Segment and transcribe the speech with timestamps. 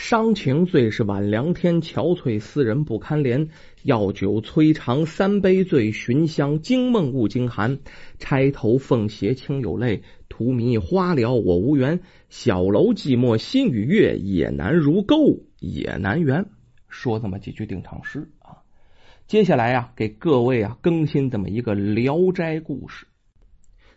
[0.00, 3.48] 伤情最是晚凉天，憔悴思人不堪怜。
[3.82, 7.80] 药酒催肠三杯醉，寻香惊梦误惊寒。
[8.16, 11.98] 钗头凤斜清有泪，荼蘼花了我无缘。
[12.28, 16.46] 小楼寂寞心与月，也难如钩也难圆。
[16.88, 18.62] 说这么几句定场诗啊。
[19.26, 23.08] 接下来啊，给各位啊更新这么一个《聊斋》故事。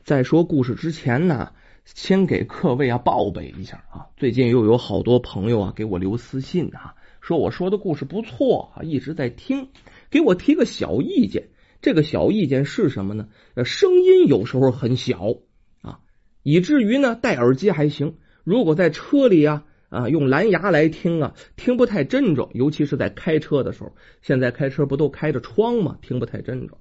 [0.03, 1.51] 在说故事之前呢。
[1.83, 9.69] 先给各位啊报备一下啊，最近又有好多朋友啊给我留私信啊，说我说的故事不错啊，一直在听，
[10.11, 11.49] 给我提个小意见。
[11.81, 13.29] 这个小意见是什么呢？
[13.65, 15.37] 声音有时候很小
[15.81, 16.01] 啊，
[16.43, 23.95] 以至于呢戴耳机还行，如果在车里啊啊用蓝牙来听啊，听不太真着，尤其是在开车的时候。
[24.21, 25.97] 现在开车不都开着窗吗？
[26.03, 26.77] 听不太真着。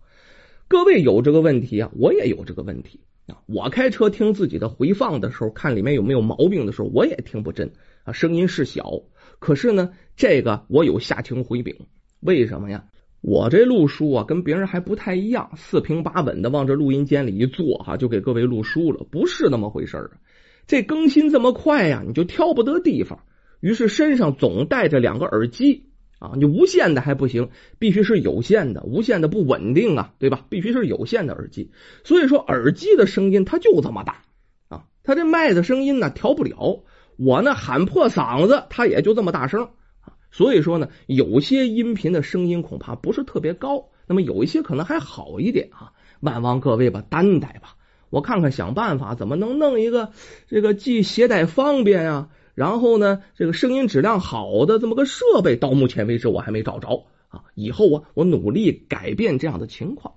[0.71, 3.43] 各位有这个问题啊，我也有这个问题啊。
[3.47, 7.73] 我开车听自己的回放的时候，看里面有没有毛病的时候，我也听不真
[8.05, 9.03] 啊，声音是小。
[9.41, 11.75] 可是呢，这个我有下情回禀，
[12.21, 12.85] 为什么呀？
[13.21, 20.21] 我这录书啊，跟别人还不太一样，四平八稳的往这录音间里一坐，哈，就给各位录书了，不是那么回事儿。
[20.69, 23.25] 这更新这么快呀，你就挑不得地方，
[23.59, 25.90] 于是身上总带着两个耳机。
[26.21, 30.45] 啊，你无线的还不行，必须是有线的，无线的不稳定啊，对吧？
[30.51, 31.73] 必须是有线的耳机。
[32.05, 34.23] 所以说，耳机的声音它就这么大
[34.69, 36.85] 啊，它这麦的声音呢调不了。
[37.17, 39.71] 我呢喊破嗓子，它也就这么大声
[40.03, 40.13] 啊。
[40.31, 45.93] 所以说呢，有些音频的声音恐怕不是特别高，那么有一些可能还好一点啊。
[46.21, 47.77] 万望各位吧担待吧，
[48.11, 50.13] 我看看想办法怎么能弄一个
[50.49, 52.29] 这个既携带方便啊。
[52.61, 57.45] 然后呢，这个声音质量好的这么个设备，到目前为止我还没找着啊。
[57.55, 60.17] 以后啊，我努力改变这样的情况。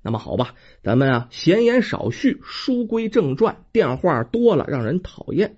[0.00, 3.64] 那么好吧，咱们啊，闲言少叙，书归正传。
[3.72, 5.56] 电话多了让人讨厌，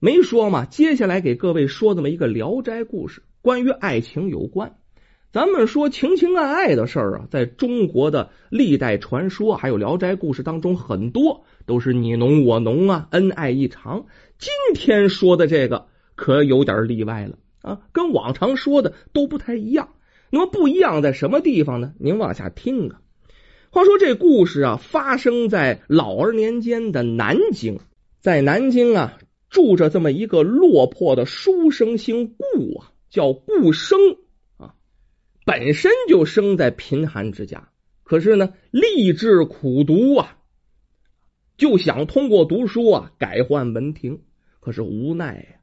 [0.00, 0.66] 没说嘛。
[0.66, 4.76] 接下来给各位说这么一个《聊斋》故事，关于爱情有关。
[5.32, 14.06] 咱们说情情爱爱的事儿啊，在中国的历代传说还有《聊斋》故事当中，很多都是你侬我侬啊，恩爱异常。
[14.38, 15.86] 今天说的这个
[16.16, 19.90] 可有点例外了啊，跟往常说的都不太一样。
[20.30, 21.92] 那么不一样在什么地方呢？
[22.00, 23.02] 您往下听啊。
[23.70, 27.80] 话说这故事啊，发生在老二年间的南京，
[28.18, 29.18] 在南京啊，
[29.50, 33.98] 住着这么一个落魄的书生，姓顾啊，叫顾生
[34.56, 34.72] 啊，
[35.44, 37.68] 本身就生在贫寒之家，
[38.04, 40.37] 可是呢，立志苦读啊，
[41.58, 44.20] 就想通过读书啊，改换门庭。
[44.60, 45.60] 可是无奈呀，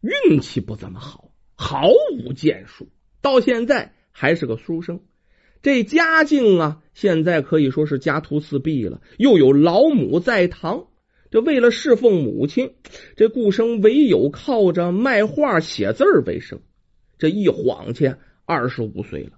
[0.00, 1.88] 运气不怎么好，毫
[2.18, 2.88] 无建树，
[3.20, 5.00] 到现在还是个书生。
[5.62, 9.00] 这家境啊，现在可以说是家徒四壁了。
[9.16, 10.86] 又有老母在堂，
[11.30, 12.74] 这为了侍奉母亲，
[13.16, 16.60] 这顾生唯有靠着卖画写字为生。
[17.18, 18.14] 这一晃去，
[18.44, 19.32] 二十五岁了。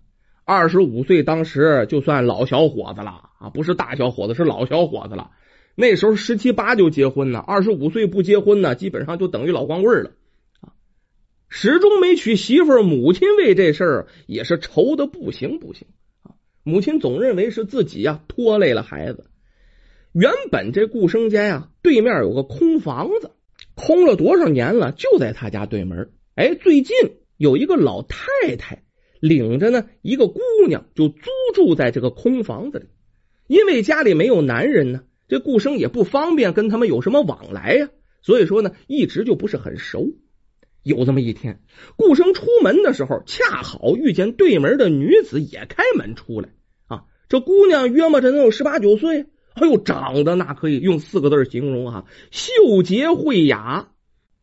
[0.45, 5.31] 二十五岁当时就算老小伙子了啊，不是大小伙子，是老小伙子了。
[5.81, 10.13] 那时候十七八就结婚呢，二十五岁不结婚呢，基本上就等于老光棍了
[10.61, 10.77] 啊！
[11.49, 15.89] 始终没娶媳妇，母亲为这事儿也是愁的不行不行
[16.23, 16.37] 啊！
[16.63, 19.25] 母亲总认为是自己呀拖累了孩子。
[20.13, 23.31] 原本这顾生家呀对面有个空房子，
[23.75, 26.11] 空了多少年了，就在他家对门。
[26.35, 26.95] 哎，最近
[27.39, 28.83] 有一个老太太
[29.19, 32.87] 领着呢一个姑娘，就租住在这个空房子里，
[33.47, 35.05] 因为家里没有男人呢。
[35.31, 37.89] 这顾生也不方便跟他们有什么往来呀，
[38.21, 40.09] 所以说呢，一直就不是很熟。
[40.83, 41.61] 有这么一天，
[41.97, 46.49] 顾生出门的时候，恰好遇见对门的女子也开门出来
[46.89, 47.05] 啊。
[47.29, 53.91] 这姑娘约摸着能有十八九岁，哎呦，长得那可以用四个字形容啊，秀洁慧雅，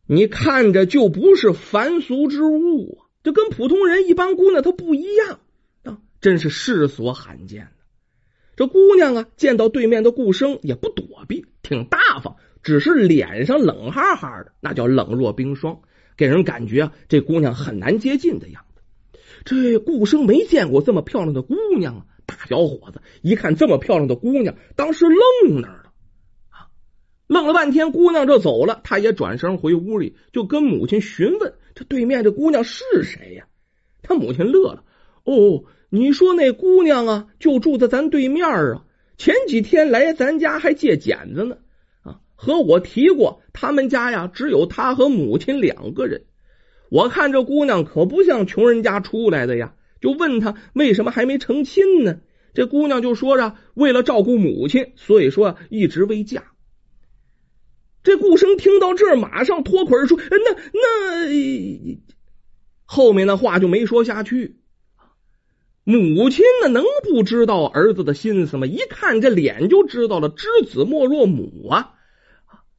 [0.06, 5.40] 你看着就不是凡俗之物，就跟普通人一般姑娘她不一样
[5.82, 7.68] 啊，真是世所罕见。
[8.58, 15.82] 这姑娘啊，见到对面的顾生也不躲避，挺大方，只是脸上冷哈哈的，那叫冷若冰霜，
[16.16, 19.20] 给人感觉啊，这姑娘很难接近的样子。
[19.44, 25.92] 这顾生没见过这么漂亮的姑娘啊，大小伙子一看这么漂亮的姑娘，当时愣那儿了
[26.50, 26.66] 啊，
[27.28, 33.46] 愣了半天，姑娘就走了，他也转身回屋里，就跟母亲询问：这对面这姑娘是谁呀？
[34.02, 34.82] 他母亲乐了，
[35.22, 35.62] 哦。
[35.90, 38.84] 你说那姑娘啊，就住在咱对面啊。
[39.16, 41.56] 前几天来咱家还借剪子呢，
[42.02, 46.24] 啊，和我提过，他们家呀只有他和母亲两个人。
[46.90, 52.20] 我看这姑娘可不像穷人家出来的呀，就问他为什么还没成亲呢？
[52.54, 56.44] 这姑娘就说着，为了照顾母亲，所以说一直未嫁。
[58.02, 60.38] 这顾生听到这儿，马上脱口而出：“那
[60.72, 61.98] 那……”
[62.86, 64.56] 后面的话就没说下去。
[65.90, 68.66] 母亲呢，能不知道儿子的心思吗？
[68.66, 71.94] 一看这脸就知道了，知子莫若母啊！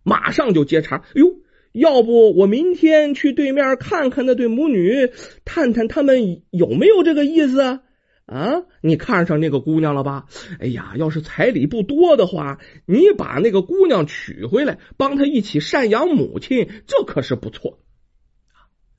[0.04, 1.40] 马上就接茬：“哟，
[1.72, 5.10] 要不我明天去对面看看那对母女，
[5.44, 7.82] 探探他们有没有这个意思啊？”
[8.30, 10.26] 啊，你看上那个姑娘了吧？
[10.60, 17.80] 哎呀，要是彩礼不多的话，你把那个姑娘娶回来，帮她一起赡养母亲，这可是不错。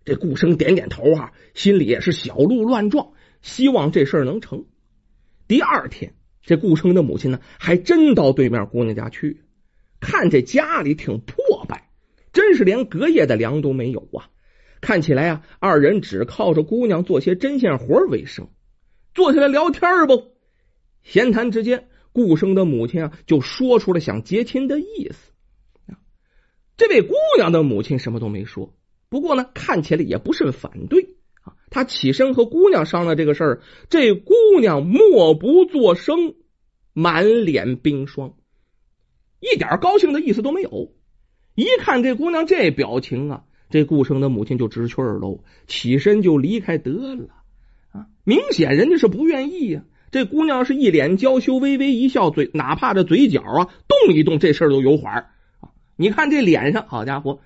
[0.04, 4.66] 这顾生点点头啊，心里也是小鹿乱撞，希望这事儿能成。
[5.48, 9.42] 第二天，这顾生的母亲呢，还真到对面姑娘家去，
[10.00, 11.90] 看这家里挺破败，
[12.32, 14.30] 真是连隔夜的粮都没有啊！
[14.80, 18.48] 看起来啊，二人只靠着姑娘做些针线活为生。
[19.12, 20.32] 坐下来聊天不？
[21.02, 25.32] 闲谈之间，顾生的母亲啊就说出了想结亲的意思。
[26.76, 28.74] 这位姑娘的母亲什么都没说，
[29.10, 31.16] 不过呢，看起来也不是反对。
[31.70, 36.34] 他起身和姑娘商量这个事儿，这姑娘默不作声，
[36.92, 38.34] 满脸冰霜，
[39.40, 40.92] 一点高兴的意思都没有。
[41.54, 47.28] 一看这姑娘这表情啊，这顾生的母亲就知趣儿喽，起身就离开得了。
[47.92, 49.84] 啊，明显人家是不愿意呀。
[50.10, 55.30] 这姑娘是一脸娇羞，微微一笑，嘴哪怕这嘴角啊动一动，这事儿都有缓。
[55.96, 57.40] 你看这脸上，好家伙，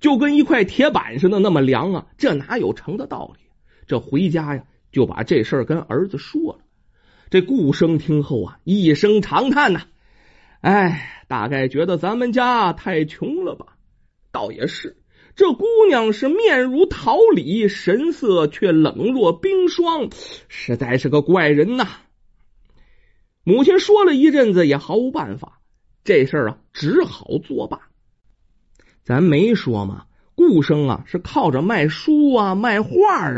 [0.00, 2.06] 就跟一块铁板似的，那么凉啊。
[2.18, 3.44] 这哪有成的道理？
[3.86, 6.58] 这回家呀，就把这事儿跟儿子说了。
[7.30, 9.82] 这顾生听后啊，一声长叹呐，
[10.60, 13.76] 哎，大概觉得咱们家太穷了吧？
[14.30, 14.96] 倒也是。
[15.34, 20.08] 这姑娘是面如桃李，神色却冷若冰霜，
[20.48, 21.86] 实在是个怪人呐。
[23.44, 25.60] 母亲说了一阵子，也毫无办法，
[26.04, 27.85] 这事儿啊，只好作罢。
[29.06, 32.90] 咱没说嘛，顾生啊是靠着卖书啊、卖画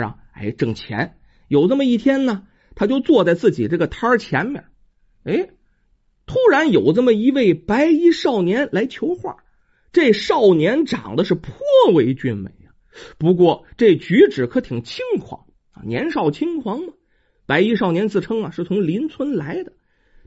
[0.02, 1.18] 啊，哎挣钱。
[1.46, 4.64] 有这么一天呢，他就坐在自己这个摊前面，
[5.24, 5.50] 哎，
[6.24, 9.36] 突然有这么一位白衣少年来求画。
[9.92, 11.52] 这少年长得是颇
[11.92, 12.72] 为俊美啊，
[13.18, 16.94] 不过这举止可挺轻狂啊，年少轻狂嘛。
[17.44, 19.74] 白衣少年自称啊是从邻村来的，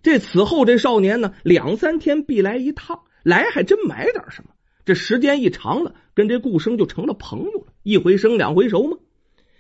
[0.04, 4.52] 这此后这少年呢两三天必来一趟，来还真买点什么。
[4.86, 8.98] 这时间一长了，跟这顾生就成了朋友了，一回生两回熟嘛。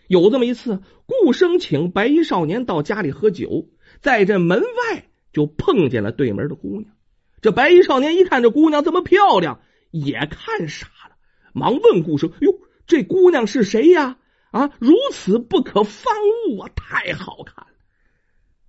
[0.08, 3.70] 有这么一次，顾生请白衣少年到家里喝酒，
[4.02, 6.94] 在这门外就碰见了对门的姑娘。
[7.42, 9.62] 这白衣少年一看这姑娘这么漂亮。
[9.92, 11.18] 也看傻了，
[11.52, 14.20] 忙问顾生：“哟，这姑娘是谁呀？
[14.52, 16.14] 啊，如此不可方
[16.48, 17.74] 物啊，太好看了。”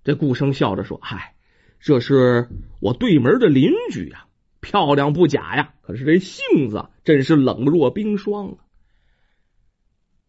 [0.03, 1.35] 这顾生笑着说：“嗨，
[1.79, 2.49] 这是
[2.81, 4.25] 我对门的邻居呀，
[4.63, 8.57] 漂亮不假呀，可是这性子真是冷若冰霜啊。”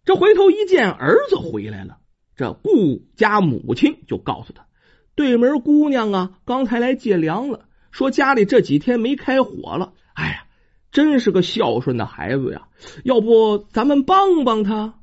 [0.05, 1.97] 这回头一见儿子回来了，
[2.37, 4.67] 这顾家母亲就告诉他
[5.17, 10.41] ：“对门姑娘啊，刚才来借粮了，说家里这几天没开火了。”哎呀！
[10.93, 12.69] 真是个孝顺的孩子呀！
[13.03, 15.01] 要不咱们帮帮他？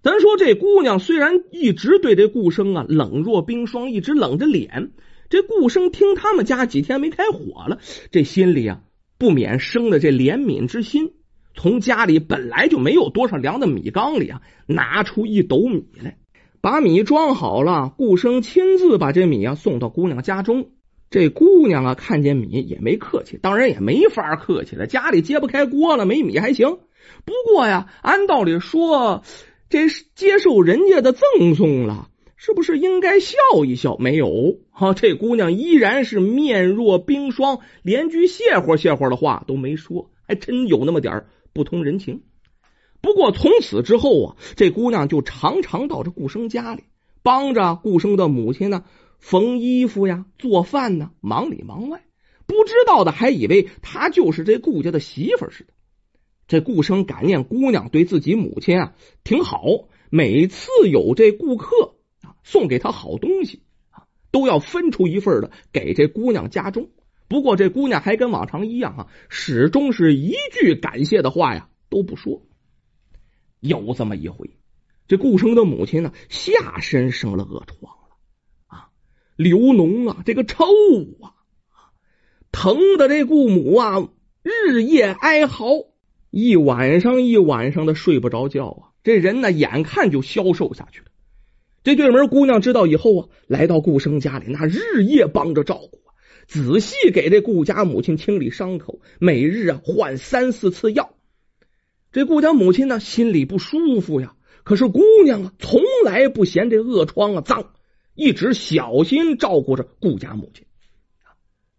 [0.00, 4.92] 咱说这姑娘虽然一直对这顾生啊冷若冰霜，一直冷着脸。
[5.30, 7.78] 这顾生听他们家几天没开火了，
[8.10, 8.80] 这心里啊
[9.16, 11.12] 不免生了这怜悯之心。
[11.54, 16.18] 从家里本来就没有多少粮的米缸里啊拿出一斗米来，
[16.60, 17.94] 把米装好了。
[17.96, 20.70] 顾生亲自把这米啊送到姑娘家中。
[21.10, 24.86] 这姑娘啊，看见米也没客气，当然也没法客气了。
[24.86, 26.78] 家里揭不开锅了，没米还行。
[27.24, 29.22] 不过呀，按道理说，
[29.68, 32.08] 这接受人家的赠送了，
[32.42, 33.98] 是不是应该笑一笑？
[33.98, 42.22] 没有，哈，这姑娘依然是面若冰霜，连句谢话谢话的话都没说，还真有那么点不通人情。
[43.02, 46.84] 不过从此之后啊，这姑娘就常常到这顾生家里，
[47.22, 48.84] 帮着顾生的母亲呢。
[49.18, 52.04] 缝衣服呀，做饭呢，忙里忙外，
[52.46, 55.74] 不知道的还以为她就是这顾家的媳妇似的。
[56.48, 58.94] 这顾生感念姑娘对自己母亲啊
[59.24, 59.62] 挺好，
[60.08, 61.96] 每次有这顾客
[62.42, 66.90] 送给他好东西啊，都要分出一份的给这姑娘家中。
[67.28, 72.42] 不过这姑娘还跟往常一样啊，始终是一句感谢的话呀都不说。
[73.60, 74.56] 有这么一回，
[75.06, 78.16] 这顾生的母亲呢下身生了恶疮了
[78.66, 78.88] 啊。
[79.36, 80.64] 流脓啊，这个臭
[81.20, 81.34] 啊，
[82.50, 84.08] 疼的这顾母啊，
[84.42, 85.66] 日夜哀嚎，
[86.30, 91.09] 一晚上一晚上的睡不着觉啊，这人呢，眼看就消瘦下去了。
[91.82, 96.12] 这对门姑娘知道以后啊，来到顾生家里，那日夜帮着照顾啊，
[96.46, 101.14] 仔细给这顾家母亲清理伤口，每日啊换三四次药。
[102.12, 107.72] 这顾家母亲呢心里不舒服呀，可是姑娘啊从来不嫌这恶疮啊脏，
[108.14, 110.66] 一直小心照顾着顾家母亲，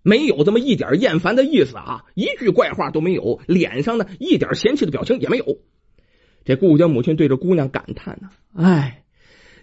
[0.02, 5.60] 没有这么一点厌烦的意思啊，一句怪话都没有，脸上呢一点嫌弃的表情也没有。
[6.44, 9.01] 这顾家母亲对着姑娘感叹呢：“哎，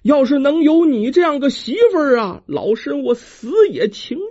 [0.02, 4.26] 要是能有你这样个媳妇儿啊，老身我死也情愿。”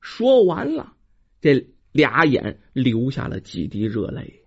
[0.00, 0.94] 说完了，
[1.40, 4.46] 这俩眼流下了几滴热泪。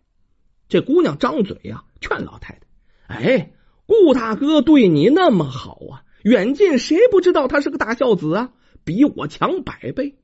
[0.67, 2.61] 这姑娘张嘴呀，劝老太太
[3.07, 3.51] ：“哎，
[3.85, 8.53] 顾大哥对你那么好啊，远近谁不知道他是个大孝子啊？
[8.83, 10.15] 比我强百倍。”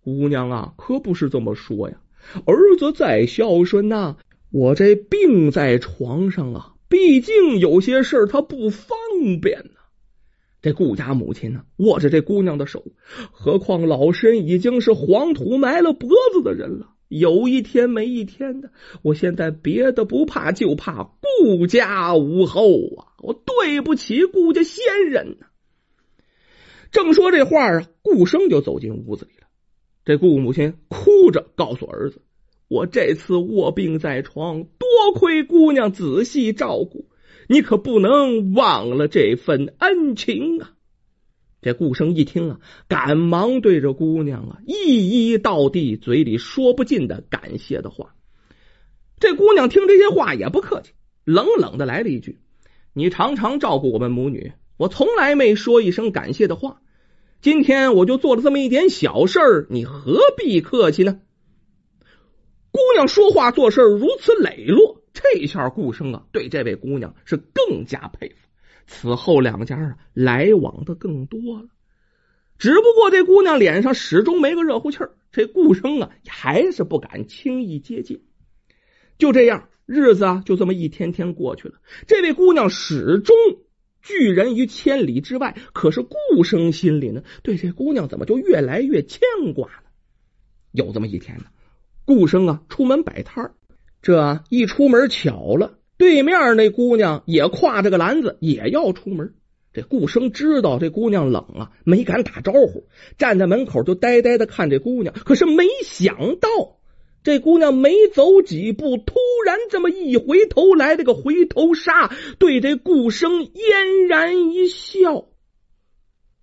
[0.00, 1.96] 姑娘啊，可不是这么说呀，
[2.46, 4.16] 儿子再孝顺呐。
[4.50, 8.96] 我这病在床上啊，毕竟有些事他不方
[9.42, 9.80] 便呢。
[10.62, 12.84] 这顾家母亲呢，握着这姑娘的手，
[13.32, 18.70] 何况老身已经是黄土埋了脖子的人了，有一天没一天的。
[19.02, 23.18] 我现在别的不怕，就怕顾家无后啊！
[23.24, 25.46] 我对不起顾家先人呢。
[26.92, 29.48] 正说这话啊，顾生就走进屋子里了。
[30.04, 32.22] 这顾母亲哭着告诉儿子。
[32.68, 37.08] 我这次卧病在床，多亏姑娘仔细照顾，
[37.48, 40.72] 你可不能忘了这份恩情啊！
[41.60, 48.14] 这顾生一听啊，赶忙对着姑娘啊一一道地，嘴里说不尽的感谢的话。
[49.18, 50.92] 这姑娘听这些话也不客气，
[51.24, 52.38] 冷冷的来了一句
[52.92, 56.82] ：“你常常照顾我们母女，我从来没说一声感谢的话。
[57.40, 61.20] 今天我就做了这么一点小事，你何必客气呢？”
[62.74, 68.34] 姑娘说话做事如此磊落，这下顾生啊对这位姑娘是更加佩服。
[68.88, 71.68] 此后两家啊来往的更多了，
[72.58, 78.24] 只不过这姑娘脸上始终没个热乎气儿，这顾生啊还是不敢轻易接近。
[79.18, 81.74] 就这样，日子啊就这么一天天过去了。
[82.08, 83.36] 这位姑娘始终
[84.02, 89.20] 拒人于千里之外，可是顾生心里呢对这姑娘怎么就越来越牵
[89.54, 89.90] 挂呢？
[90.72, 91.44] 有这么一天呢。
[92.06, 93.52] 顾生啊，出门摆摊，
[94.02, 99.34] 这一出门巧了，对面那姑娘也挎着个篮子，也要出门。
[99.72, 102.86] 这顾生知道这姑娘冷啊，没敢打招呼，
[103.18, 105.14] 站在门口就呆呆的看这姑娘。
[105.24, 106.48] 可是没想到，
[107.24, 115.24] 这姑娘没走几步，突然这么一回头来，了个回头杀，对这顾生嫣然一笑。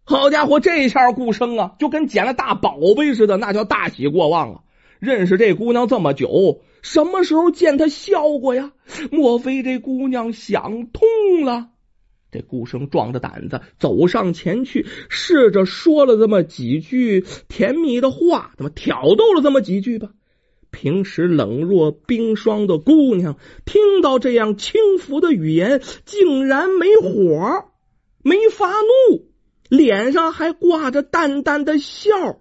[0.03, 4.61] 好家伙，这下顾生啊，就跟捡了大宝贝似的，那叫大喜过望啊！
[5.01, 8.71] 认识这姑娘这么久，什么时候见她笑过呀？
[9.11, 11.69] 莫非这姑娘想通了？
[12.31, 20.11] 这顾生壮着胆子走上前去，试着说了这么几句甜蜜的话，怎么挑逗了这么几句吧？
[20.69, 27.71] 平时冷若冰霜的姑娘，听到这样轻浮的语言，竟然没火，
[28.21, 29.25] 没发怒，
[29.67, 32.39] 脸上还挂着淡淡的笑。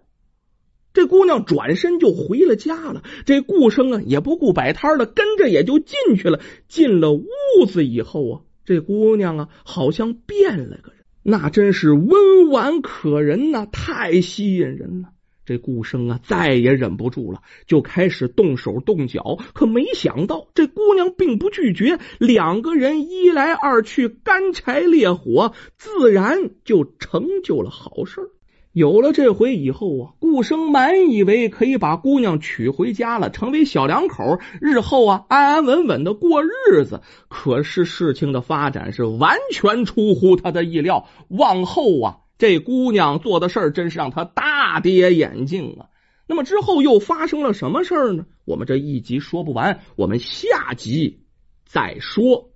[0.93, 3.03] 这姑娘转身就回了家了。
[3.25, 6.41] 这顾生啊，也不顾摆摊的，跟着也就进去了。
[6.69, 7.27] 进了屋
[7.67, 15.11] 子以后啊，这姑娘啊，好像变了个人，那真是温婉可人呐，太吸引人了。
[15.47, 19.39] 这顾生啊，再也忍不住了，就开始动手动脚。
[19.53, 28.31] 可没想到，这姑娘并不拒绝，两个人一来二去，干柴烈火，自然就成就了好事
[28.73, 37.01] 有了这回以后啊，顾生满以为可以把姑娘娶回家了，成为小两口，日后啊安安稳稳的过日子。
[37.29, 45.87] 可是事情的发展是完全出乎他的意料，往后啊，这姑娘做的事儿真是让他大跌眼镜啊。
[46.29, 48.25] 那么之后又发生了什么事儿呢？
[48.45, 51.25] 我们这一集说不完，我们下集
[51.67, 52.50] 再说。